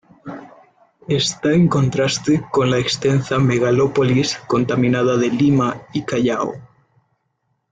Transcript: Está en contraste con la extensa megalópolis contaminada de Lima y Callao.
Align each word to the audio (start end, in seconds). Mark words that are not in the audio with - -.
Está 1.09 1.53
en 1.53 1.67
contraste 1.67 2.43
con 2.51 2.71
la 2.71 2.79
extensa 2.79 3.37
megalópolis 3.37 4.35
contaminada 4.47 5.15
de 5.15 5.29
Lima 5.29 5.83
y 5.93 6.01
Callao. 6.05 6.53